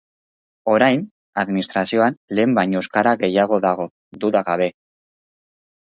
[0.75, 1.03] Orain,
[1.41, 3.89] administrazioan, lehen baino euskara gehiago dago,
[4.25, 4.73] duda gabe.